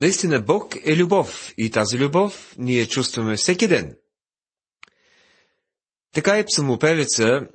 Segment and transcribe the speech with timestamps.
[0.00, 3.96] Наистина Бог е любов и тази любов ние чувстваме всеки ден.
[6.12, 7.48] Така и псалмопевеца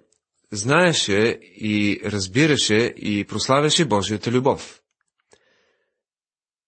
[0.52, 4.82] знаеше и разбираше и прославяше Божията любов.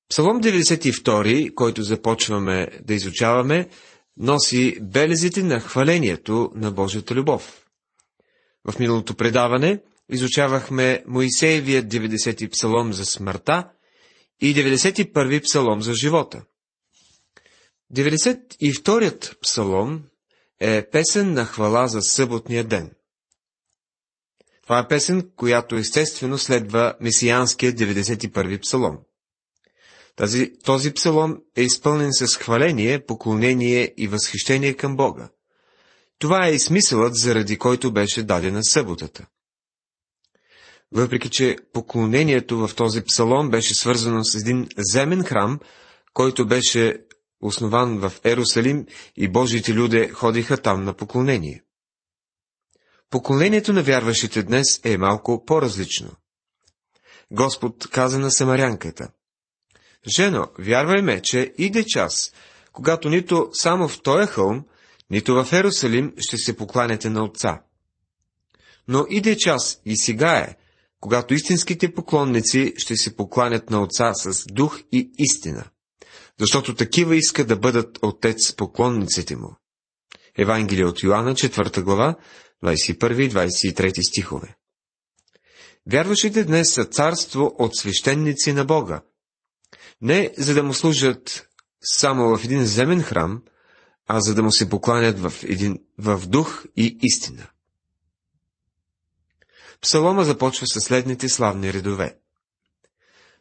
[0.09, 3.69] Псалом 92, който започваме да изучаваме,
[4.17, 7.65] носи белезите на хвалението на Божията любов.
[8.71, 9.79] В миналото предаване
[10.12, 13.69] изучавахме Моисеевият 90-ти псалом за смъртта
[14.42, 16.44] и 91-и псалом за живота.
[17.94, 20.04] 92-ят псалом
[20.60, 22.91] е песен на хвала за съботния ден.
[24.64, 28.98] Това е песен, която естествено следва месианския 91-и псалом.
[30.16, 35.30] Тази, този псалом е изпълнен с хваление, поклонение и възхищение към Бога.
[36.20, 39.27] Това е и смисълът, заради който беше дадена съботата.
[40.94, 45.60] Въпреки, че поклонението в този псалом беше свързано с един земен храм,
[46.14, 46.98] който беше
[47.42, 48.86] основан в Ерусалим
[49.16, 51.63] и Божиите люди ходиха там на поклонение.
[53.10, 56.12] Поклонението на вярващите днес е малко по-различно.
[57.32, 59.10] Господ каза на самарянката.
[60.16, 62.34] Жено, вярвай ме, че иде час,
[62.72, 64.66] когато нито само в този хълм,
[65.09, 67.61] нито в Ерусалим ще се покланяте на Отца.
[68.88, 70.55] Но иде час и сега е,
[71.03, 75.63] когато истинските поклонници ще се покланят на Отца с дух и истина,
[76.39, 79.55] защото такива иска да бъдат Отец поклонниците му.
[80.37, 82.15] Евангелие от Йоанна, 4 глава,
[82.63, 84.55] 21 и 23 стихове.
[85.91, 89.01] Вярващите днес са царство от свещеници на Бога.
[90.01, 91.47] Не за да му служат
[91.81, 93.41] само в един земен храм,
[94.07, 97.47] а за да му се покланят в, един, в дух и истина.
[99.83, 102.17] Псалома започва със следните славни редове.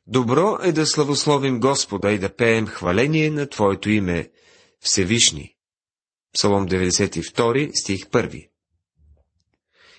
[0.07, 4.31] Добро е да славословим Господа и да пеем хваление на Твоето име,
[4.81, 5.55] Всевишни.
[6.35, 8.49] Псалом 92, стих 1.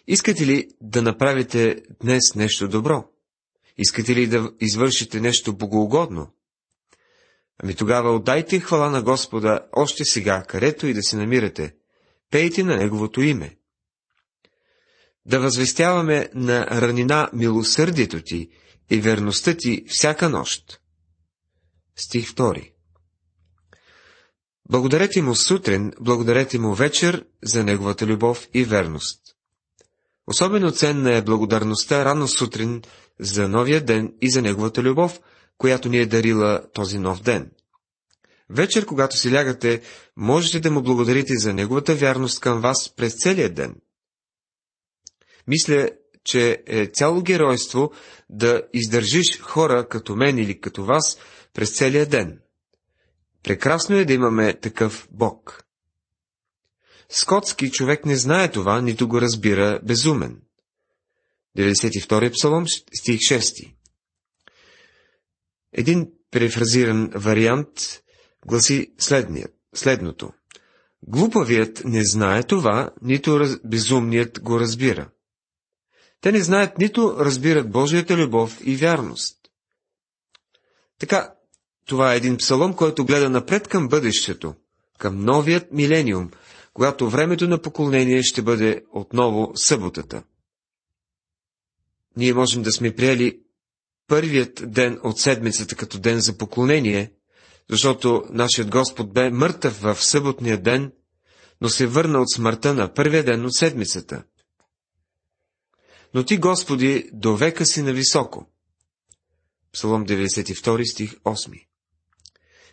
[0.08, 3.06] Искате ли да направите днес нещо добро?
[3.78, 6.28] Искате ли да извършите нещо богоугодно?
[7.64, 11.76] Ами тогава отдайте хвала на Господа още сега, където и да се намирате.
[12.32, 13.58] Пейте на Неговото име.
[15.26, 18.50] Да възвестяваме на ранина милосърдието ти
[18.90, 20.80] и верността ти всяка нощ.
[21.96, 22.72] Стих 2
[24.70, 29.20] Благодарете му сутрин, благодарете му вечер за неговата любов и верност.
[30.28, 32.82] Особено ценна е благодарността рано сутрин
[33.20, 35.20] за новия ден и за неговата любов,
[35.58, 37.52] която ни е дарила този нов ден.
[38.50, 39.82] Вечер, когато си лягате,
[40.18, 43.76] можете да му благодарите за неговата вярност към вас през целия ден.
[45.48, 45.90] Мисля,
[46.24, 47.92] че е цяло геройство
[48.30, 51.18] да издържиш хора като мен или като вас
[51.54, 52.40] през целия ден.
[53.44, 55.64] Прекрасно е да имаме такъв Бог.
[57.10, 60.42] Скотски човек не знае това, нито го разбира безумен.
[61.58, 63.74] 92 псалом, стих 6.
[65.74, 68.02] Един префразиран вариант
[68.46, 70.32] гласи следният, следното.
[71.08, 75.10] Глупавият не знае това, нито раз, безумният го разбира.
[76.24, 79.38] Те не знаят, нито разбират Божията любов и вярност.
[81.00, 81.34] Така,
[81.86, 84.56] това е един псалом, който гледа напред към бъдещето,
[84.98, 86.32] към новият милениум,
[86.74, 90.24] когато времето на поклонение ще бъде отново съботата.
[92.18, 93.40] Ние можем да сме приели
[94.08, 97.12] първият ден от седмицата като ден за поклонение,
[97.70, 100.92] защото нашият Господ бе мъртъв в съботния ден,
[101.62, 104.24] но се върна от смъртта на първия ден от седмицата.
[106.14, 108.46] Но ти, Господи, до века си нависоко.
[109.74, 111.66] Псалом 92 стих 8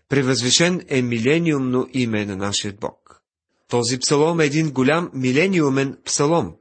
[0.08, 3.22] Превъзвишен е милениумно име на нашия Бог.
[3.68, 6.56] Този псалом е един голям милениумен псалом,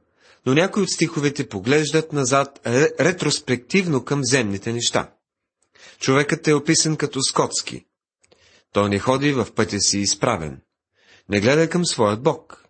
[0.46, 2.60] но някои от стиховете поглеждат назад
[3.00, 5.12] ретроспективно към земните неща.
[5.98, 7.86] Човекът е описан като скотски.
[8.72, 10.60] Той не ходи в пътя си изправен.
[11.28, 12.64] Не гледа към своят Бог.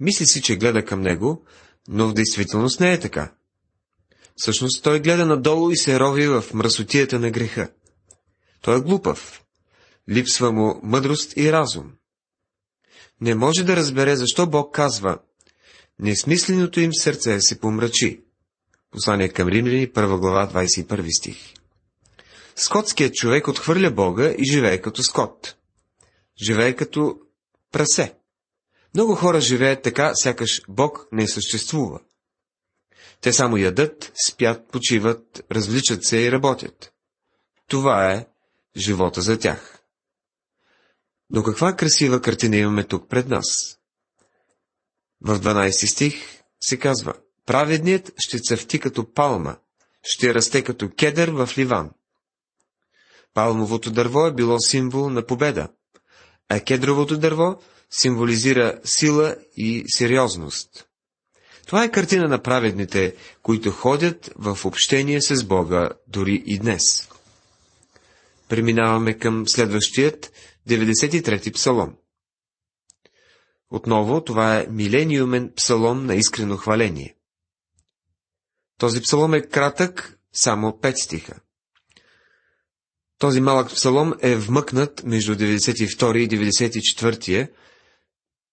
[0.00, 1.44] Мисли си, че гледа към него,
[1.92, 3.32] но в действителност не е така.
[4.36, 7.70] Всъщност той гледа надолу и се рови в мръсотията на греха.
[8.60, 9.42] Той е глупав.
[10.10, 11.92] Липсва му мъдрост и разум.
[13.20, 15.18] Не може да разбере защо Бог казва
[15.98, 18.20] Несмисленото им сърце се помрачи.
[18.90, 21.54] Послание към Римляни, 1 глава, 21 стих.
[22.56, 25.56] Скотският човек отхвърля Бога и живее като скот.
[26.46, 27.18] Живее като
[27.72, 28.14] прасе.
[28.94, 32.00] Много хора живеят така, сякаш Бог не съществува.
[33.20, 36.92] Те само ядат, спят, почиват, развличат се и работят.
[37.66, 38.26] Това е
[38.76, 39.82] живота за тях.
[41.30, 43.78] Но каква красива картина имаме тук пред нас?
[45.20, 47.14] В 12 стих се казва
[47.46, 49.56] Праведният ще цъфти като палма,
[50.02, 51.90] ще расте като кедър в Ливан.
[53.34, 55.68] Палмовото дърво е било символ на победа,
[56.48, 57.60] а кедровото дърво
[57.90, 60.86] символизира сила и сериозност.
[61.66, 67.08] Това е картина на праведните, които ходят в общение с Бога дори и днес.
[68.48, 70.32] Преминаваме към следващият
[70.68, 71.94] 93-ти псалом.
[73.70, 77.16] Отново, това е милениумен псалом на искрено хваление.
[78.78, 81.40] Този псалом е кратък, само 5 стиха.
[83.18, 87.48] Този малък псалом е вмъкнат между 92 и 94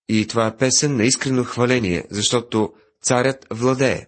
[0.09, 4.07] и това е песен на искрено хваление, защото царят владее.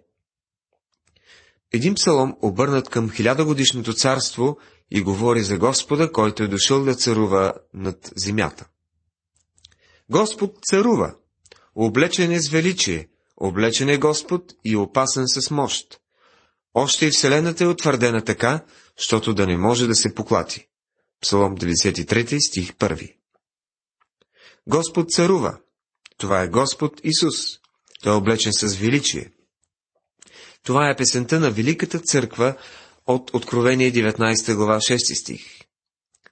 [1.72, 4.58] Един псалом, обърнат към хилядогодишното царство
[4.92, 8.68] и говори за Господа, който е дошъл да царува над земята.
[10.10, 11.16] Господ царува,
[11.76, 13.08] облечен е с величие,
[13.38, 16.00] облечен е Господ и опасен с мощ.
[16.74, 18.66] Още и Вселената е утвърдена така,
[18.98, 20.68] защото да не може да се поклати.
[21.22, 23.16] Псалом 93, стих 1.
[24.68, 25.60] Господ царува.
[26.20, 27.36] Това е Господ Исус.
[28.04, 29.32] Той е облечен с величие.
[30.64, 32.56] Това е песента на Великата църква
[33.08, 35.46] от Откровение 19 глава 6 стих.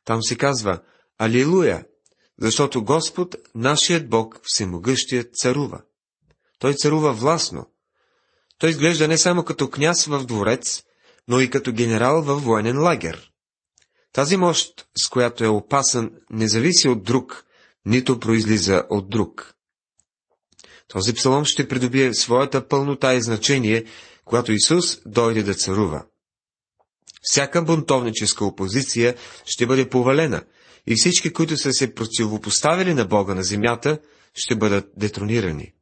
[0.06, 0.80] Там се казва
[1.18, 1.86] Алилуя,
[2.40, 5.82] защото Господ, нашият Бог, всемогъщият, царува.
[6.60, 7.66] Той царува властно.
[8.58, 10.84] Той изглежда не само като княз в дворец,
[11.28, 13.32] но и като генерал във военен лагер.
[14.14, 17.46] Тази мощ, с която е опасен, не зависи от друг,
[17.86, 19.57] нито произлиза от друг.
[20.88, 23.86] Този псалом ще придобие своята пълнота и значение,
[24.26, 26.06] когато Исус дойде да царува.
[27.22, 30.44] Всяка бунтовническа опозиция ще бъде повалена
[30.88, 34.00] и всички, които са се противопоставили на Бога на земята,
[34.34, 35.74] ще бъдат детронирани.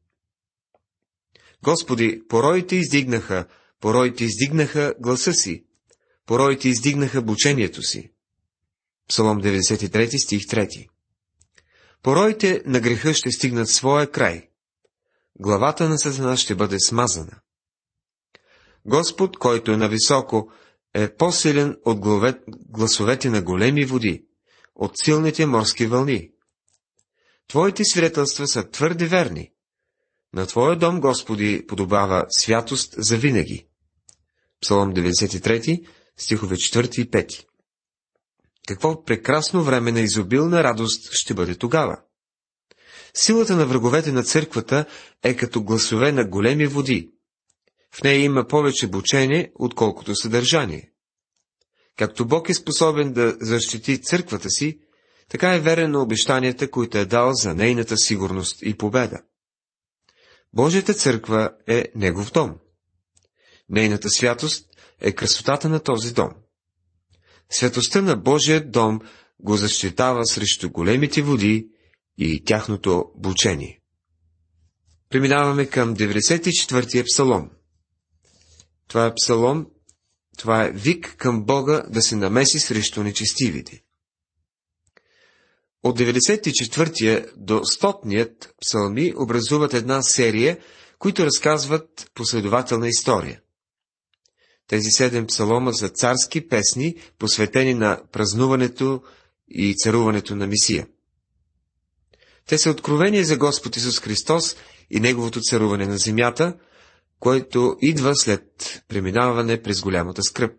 [1.64, 3.46] Господи, пороите издигнаха,
[3.82, 5.66] пороите издигнаха гласа си,
[6.26, 8.12] пороите издигнаха бучението си.
[9.10, 10.88] Псалом 93 стих 3
[12.04, 14.50] Пороите на греха ще стигнат своя край.
[15.40, 17.40] Главата на Сатана ще бъде смазана.
[18.86, 20.52] Господ, който е нависоко,
[20.94, 22.00] е по-силен от
[22.70, 24.26] гласовете на големи води,
[24.76, 26.32] от силните морски вълни.
[27.48, 29.52] Твоите свидетелства са твърде верни.
[30.34, 33.68] На Твоя дом, Господи, подобава святост за винаги.
[34.62, 37.46] Псалом 93, стихове 4 и 5.
[38.68, 42.02] Какво прекрасно време на изобилна радост ще бъде тогава.
[43.16, 44.86] Силата на враговете на църквата
[45.24, 47.12] е като гласове на големи води.
[47.92, 50.92] В нея има повече бучение, отколкото съдържание.
[51.98, 54.80] Както Бог е способен да защити църквата си,
[55.30, 59.22] така е верен на обещанията, които е дал за нейната сигурност и победа.
[60.54, 62.56] Божията църква е Негов дом.
[63.70, 64.66] Нейната святост
[65.02, 66.30] е красотата на този дом.
[67.50, 69.00] Светостта на Божия дом
[69.40, 71.68] го защитава срещу големите води
[72.18, 73.82] и тяхното бучение.
[75.10, 77.50] Преминаваме към 94-я псалом.
[78.88, 79.68] Това е псалом,
[80.38, 83.82] това е вик към Бога да се намеси срещу нечестивите.
[85.84, 90.58] От 94-я до 100-ният псалми образуват една серия,
[91.00, 93.42] които разказват последователна история.
[94.68, 99.04] Тези седем псалома са царски песни, посветени на празнуването
[99.50, 100.88] и царуването на Мисия.
[102.50, 104.56] Те са откровения за Господ Исус Христос
[104.90, 106.58] и Неговото царуване на земята,
[107.20, 108.44] което идва след
[108.88, 110.54] преминаване през голямата скръп.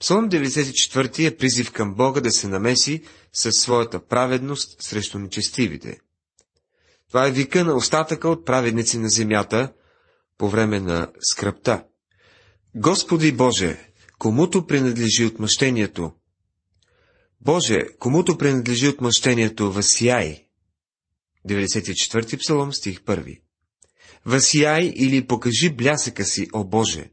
[0.00, 6.00] Псалом 94 е призив към Бога да се намеси със своята праведност срещу нечестивите.
[7.08, 9.72] Това е вика на остатъка от праведници на земята
[10.38, 11.84] по време на скръпта.
[12.74, 16.12] Господи Боже, комуто принадлежи отмъщението?
[17.40, 20.46] Боже, комуто принадлежи отмъщението, възсияй.
[21.48, 23.40] 94 псалом, стих 1
[24.24, 27.10] Възсияй или покажи блясъка си, о Боже.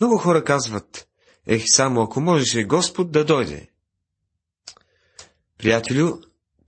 [0.00, 1.08] Много хора казват,
[1.46, 3.68] ех, само ако можеше Господ да дойде.
[5.58, 6.18] Приятелю,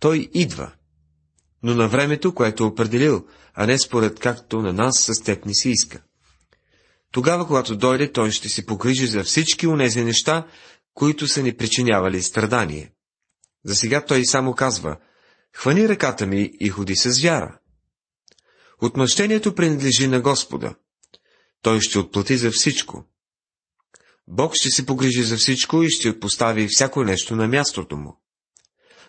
[0.00, 0.72] той идва,
[1.62, 5.54] но на времето, което е определил, а не според както на нас с теб ни
[5.54, 6.02] се иска.
[7.12, 10.46] Тогава, когато дойде, той ще се погрижи за всички унези неща,
[11.00, 12.92] които са ни причинявали страдание.
[13.64, 14.96] За сега той само казва,
[15.52, 17.58] хвани ръката ми и ходи с вяра.
[18.82, 20.74] Отмъщението принадлежи на Господа.
[21.62, 23.04] Той ще отплати за всичко.
[24.28, 28.20] Бог ще се погрижи за всичко и ще постави всяко нещо на мястото му.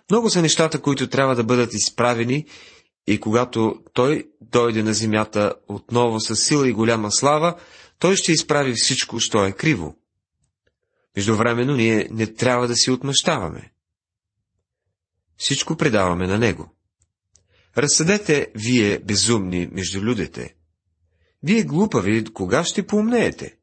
[0.10, 2.46] Много са нещата, които трябва да бъдат изправени
[3.08, 7.56] и когато Той дойде на земята отново с сила и голяма слава,
[8.00, 10.01] Той ще изправи всичко, що е криво.
[11.16, 13.72] Междувременно ние не трябва да си отмъщаваме.
[15.38, 16.76] Всичко предаваме на Него.
[17.78, 20.56] Разсъдете, вие безумни между людите.
[21.44, 23.58] Вие глупави, кога ще поумнеете?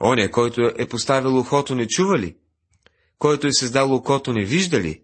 [0.00, 2.36] Оня, който е поставил ухото, не чува ли?
[3.18, 5.02] Който е създал окото, не вижда ли?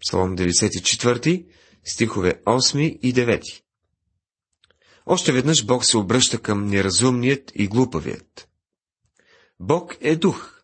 [0.00, 1.46] Псалом 94,
[1.84, 3.62] стихове 8 и 9.
[5.06, 8.48] Още веднъж Бог се обръща към неразумният и глупавият.
[9.60, 10.55] Бог е дух.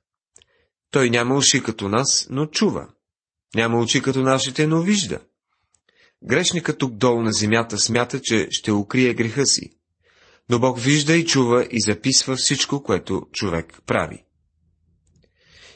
[0.93, 2.89] Той няма уши като нас, но чува.
[3.55, 5.21] Няма очи като нашите, но вижда.
[6.25, 9.71] Грешникът тук долу на земята смята, че ще укрие греха си.
[10.49, 14.25] Но Бог вижда и чува и записва всичко, което човек прави.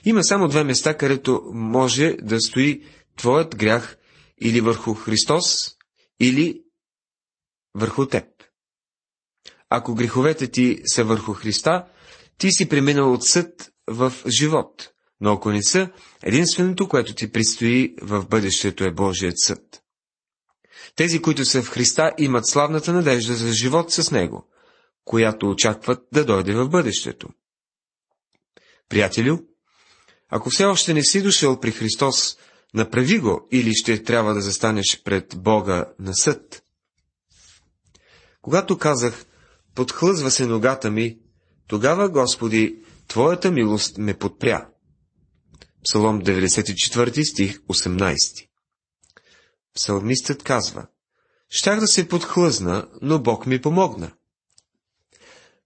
[0.05, 2.85] Има само две места, където може да стои
[3.17, 3.97] твоят грях
[4.41, 5.77] или върху Христос,
[6.21, 6.63] или
[7.75, 8.25] върху теб.
[9.71, 11.87] Ако греховете ти са върху Христа,
[12.39, 15.91] ти си преминал от съд в живот, но ако не са,
[16.23, 19.83] единственото, което ти предстои в бъдещето е Божият съд.
[20.97, 24.49] Тези, които са в Христа, имат славната надежда за живот с Него,
[25.05, 27.29] която очакват да дойде в бъдещето.
[28.89, 29.39] Приятелю,
[30.29, 32.37] ако все още не си дошъл при Христос,
[32.75, 36.63] направи го или ще трябва да застанеш пред Бога на съд.
[38.43, 39.27] Когато казах,
[39.75, 41.19] подхлъзва се ногата ми,
[41.67, 44.69] тогава, Господи, Твоята милост ме подпря.
[45.87, 48.49] Псалом 94 стих 18
[49.75, 50.87] Псалмистът казва,
[51.49, 54.13] Щях да се подхлъзна, но Бог ми помогна.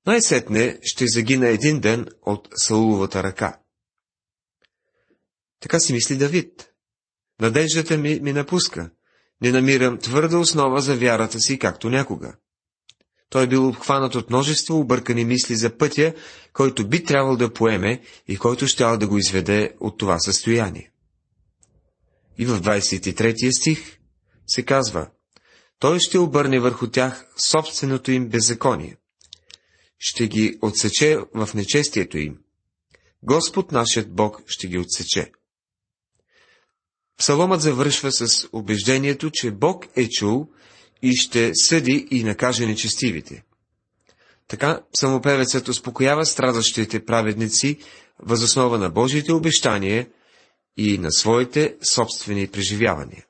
[0.06, 3.60] Най-сетне ще загина един ден от Сауловата ръка.
[5.60, 6.70] Така си мисли Давид.
[7.40, 8.90] Надеждата ми ми напуска.
[9.42, 12.36] Не намирам твърда основа за вярата си, както някога.
[13.30, 16.14] Той е бил обхванат от множество объркани мисли за пътя,
[16.52, 20.90] който би трябвал да поеме и който щял да го изведе от това състояние.
[22.38, 23.98] И в 23 стих
[24.46, 25.10] се казва,
[25.78, 28.96] той ще обърне върху тях собственото им беззаконие.
[29.98, 32.38] Ще ги отсече в нечестието им.
[33.22, 35.32] Господ нашият Бог ще ги отсече.
[37.18, 40.48] Псаломът завършва с убеждението, че Бог е чул
[41.02, 43.44] и ще съди и накаже нечестивите.
[44.48, 47.78] Така псалмопевецът успокоява страдащите праведници
[48.18, 50.08] възоснова на Божиите обещания
[50.76, 53.26] и на своите собствени преживявания.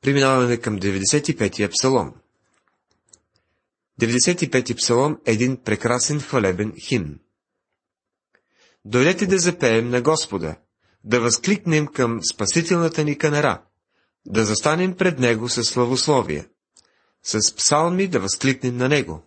[0.00, 2.14] Преминаваме към 95-я псалом.
[4.00, 7.18] 95-ти псалом е един прекрасен хвалебен химн.
[8.84, 10.56] Дойдете да запеем на Господа,
[11.04, 13.62] да възкликнем към спасителната ни канара,
[14.26, 16.48] да застанем пред Него със славословие,
[17.22, 19.22] с псалми да възкликнем на Него,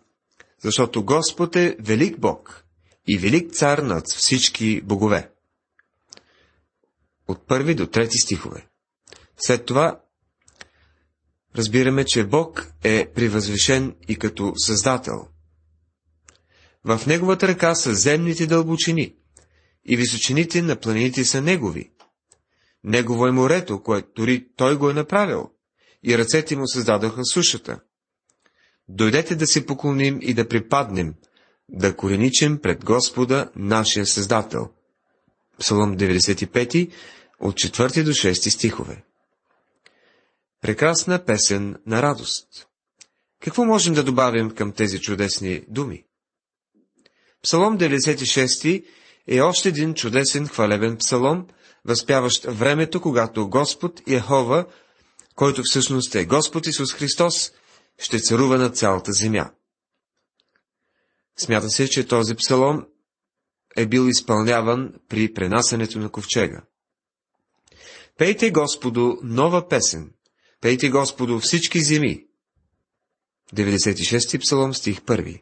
[0.64, 2.64] защото Господ е велик Бог
[3.08, 5.30] и велик цар над всички богове.
[7.28, 8.68] От първи до трети стихове.
[9.38, 10.02] След това
[11.56, 15.28] разбираме, че Бог е привъзвишен и като Създател.
[16.84, 19.16] В Неговата ръка са земните дълбочини,
[19.86, 21.92] и височините на планините са Негови.
[22.88, 25.50] Негово е морето, което дори Той го е направил,
[26.04, 27.80] и ръцете му създадоха сушата.
[28.88, 31.16] Дойдете да се поклоним и да припаднем,
[31.70, 34.70] да кореничим пред Господа, нашия Създател.
[35.60, 36.92] Псалом 95,
[37.40, 39.04] от 4 до 6 стихове.
[40.62, 42.68] Прекрасна песен на радост.
[43.42, 46.04] Какво можем да добавим към тези чудесни думи?
[47.44, 48.86] Псалом 96
[49.28, 51.48] е още един чудесен хвалебен псалом,
[51.86, 54.66] възпяващ времето, когато Господ Яхова,
[55.36, 57.52] който всъщност е Господ Исус Христос,
[57.98, 59.52] ще царува на цялата земя.
[61.38, 62.86] Смята се, че този псалом
[63.78, 66.62] е бил изпълняван при пренасенето на ковчега.
[68.18, 70.12] Пейте Господу нова песен,
[70.62, 72.26] Пейте Господу всички земи.
[73.54, 75.42] 96 псалом, стих 1.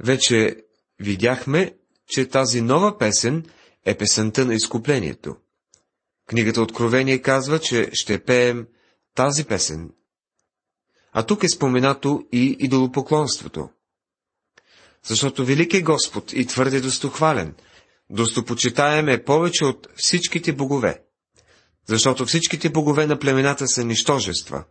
[0.00, 0.56] Вече
[1.00, 1.74] видяхме,
[2.06, 3.44] че тази нова песен
[3.84, 5.36] е песента на изкуплението.
[6.26, 8.66] Книгата Откровение казва, че ще пеем
[9.14, 9.90] тази песен.
[11.12, 13.68] А тук е споменато и идолопоклонството.
[15.02, 17.54] Защото велик е Господ и твърде достохвален,
[18.10, 21.02] достопочитаем е повече от всичките богове
[21.88, 24.64] защото всичките богове на племената са нищожества,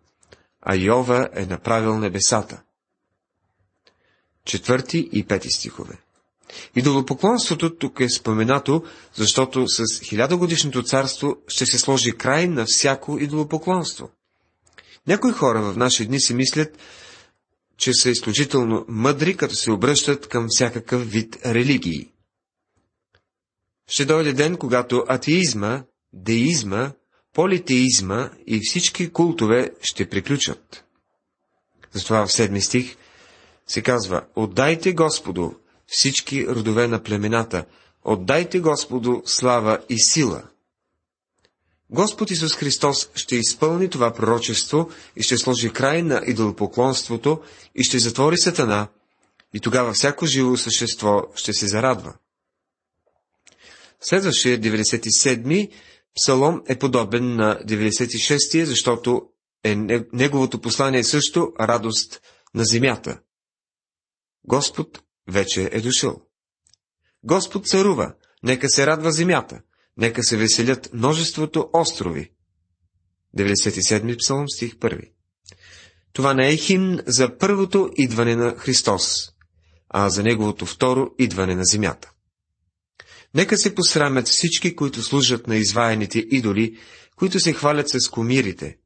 [0.62, 2.64] а Йова е направил небесата.
[4.46, 5.98] Четвърти и пети стихове.
[6.76, 14.10] Идолопоклонството тук е споменато, защото с хилядогодишното царство ще се сложи край на всяко идолопоклонство.
[15.08, 16.78] Някои хора в наши дни си мислят,
[17.78, 22.12] че са изключително мъдри, като се обръщат към всякакъв вид религии.
[23.88, 26.92] Ще дойде ден, когато атеизма, деизма,
[27.34, 30.84] политеизма и всички култове ще приключат.
[31.92, 32.96] Затова в седми стих
[33.68, 35.52] се казва, отдайте Господу
[35.88, 37.66] всички родове на племената,
[38.04, 40.44] отдайте Господу слава и сила.
[41.90, 47.42] Господ Исус Христос ще изпълни това пророчество и ще сложи край на идолопоклонството
[47.76, 48.88] и ще затвори сатана,
[49.54, 52.14] и тогава всяко живо същество ще се зарадва.
[54.02, 55.70] Следващия 97-ми
[56.16, 59.22] псалом е подобен на 96-тия, защото
[59.64, 59.76] е
[60.14, 62.22] неговото послание също радост
[62.56, 63.20] на земята.
[64.44, 66.22] Господ вече е дошъл.
[67.24, 69.62] Господ царува, нека се радва земята,
[69.98, 72.32] нека се веселят множеството острови.
[73.38, 75.12] 97 псалом, стих 1.
[76.14, 79.30] Това не е химн за първото идване на Христос,
[79.90, 82.12] а за неговото второ идване на земята.
[83.34, 86.78] Нека се посрамят всички, които служат на изваяните идоли,
[87.16, 88.78] които се хвалят с комирите.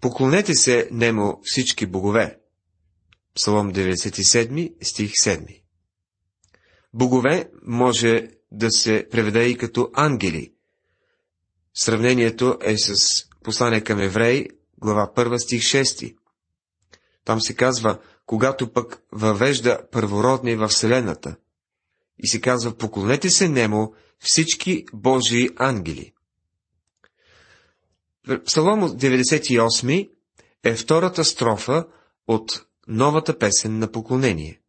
[0.00, 2.38] Поклонете се немо всички богове.
[3.34, 5.62] Псалом 97, стих 7.
[6.92, 10.52] Богове може да се преведе и като ангели.
[11.74, 14.48] Сравнението е с послание към евреи,
[14.78, 16.16] глава 1, стих 6.
[17.24, 21.36] Там се казва, когато пък въвежда първородни във Вселената.
[22.18, 26.12] И се казва, поклонете се нему всички Божии ангели.
[28.44, 30.10] Псалом 98
[30.64, 31.86] е втората строфа
[32.28, 34.60] от новата песен на поклонение.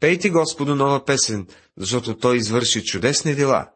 [0.00, 3.70] Пейте Господу нова песен, защото Той извърши чудесни дела.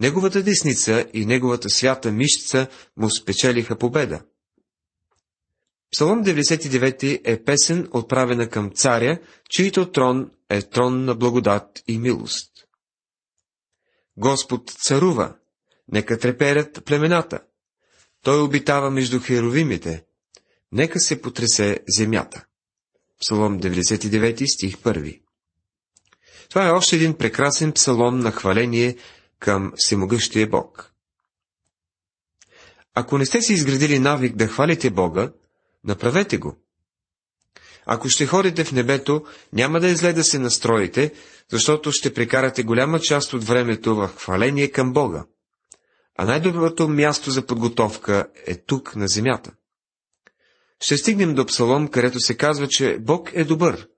[0.00, 2.66] Неговата десница и неговата свята мишца
[2.96, 4.22] му спечелиха победа.
[5.92, 12.50] Псалом 99 е песен, отправена към царя, чийто трон е трон на благодат и милост.
[14.16, 15.36] Господ царува,
[15.88, 17.40] нека треперят племената.
[18.22, 20.04] Той обитава между херовимите,
[20.72, 22.44] нека се потресе земята.
[23.20, 25.20] Псалом 99 стих 1
[26.48, 28.96] Това е още един прекрасен псалом на хваление
[29.38, 30.92] към всемогъщия Бог.
[32.94, 35.32] Ако не сте си изградили навик да хвалите Бога,
[35.84, 36.56] направете го.
[37.86, 41.12] Ако ще ходите в небето, няма да е зле да се настроите,
[41.50, 45.24] защото ще прекарате голяма част от времето в хваление към Бога.
[46.18, 49.52] А най-доброто място за подготовка е тук, на земята.
[50.80, 53.88] Ще стигнем до псалом, където се казва, че Бог е добър.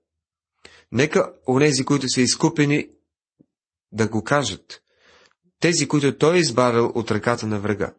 [0.91, 2.89] Нека онези, които са изкупени,
[3.91, 4.81] да го кажат.
[5.59, 7.93] Тези, които Той е избавил от ръката на врага.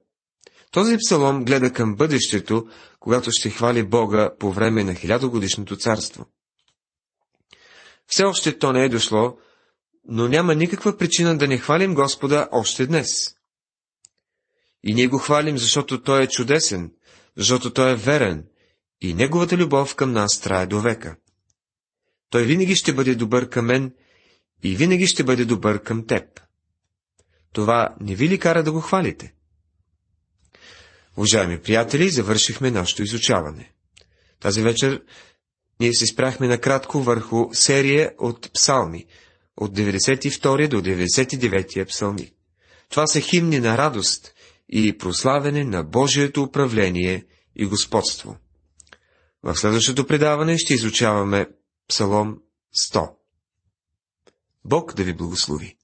[0.70, 2.66] Този псалом гледа към бъдещето,
[3.00, 6.26] когато ще хвали Бога по време на хилядогодишното царство.
[8.06, 9.38] Все още то не е дошло,
[10.04, 13.34] но няма никаква причина да не хвалим Господа още днес.
[14.82, 16.92] И ние го хвалим, защото Той е чудесен,
[17.36, 18.46] защото Той е верен,
[19.04, 21.16] и Неговата любов към нас трае до века.
[22.30, 23.94] Той винаги ще бъде добър към мен
[24.62, 26.40] и винаги ще бъде добър към теб.
[27.52, 29.34] Това не ви ли кара да го хвалите?
[31.16, 33.72] Уважаеми приятели, завършихме нашето изучаване.
[34.40, 35.02] Тази вечер
[35.80, 39.06] ние се спряхме накратко върху серия от псалми,
[39.56, 42.32] от 92 до 99 псалми.
[42.88, 44.34] Това са химни на радост
[44.68, 48.36] и прославяне на Божието управление и господство.
[49.44, 51.48] В следващото предаване ще изучаваме
[51.88, 52.38] Псалом
[52.76, 53.10] 100.
[54.64, 55.76] Бог да ви благослови!